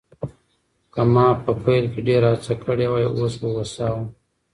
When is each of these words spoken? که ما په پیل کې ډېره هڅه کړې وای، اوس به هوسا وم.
که 0.93 1.01
ما 1.13 1.27
په 1.43 1.51
پیل 1.63 1.85
کې 1.93 1.99
ډېره 2.07 2.27
هڅه 2.33 2.53
کړې 2.63 2.85
وای، 2.89 3.05
اوس 3.09 3.33
به 3.41 3.47
هوسا 3.55 3.87
وم. 3.93 4.05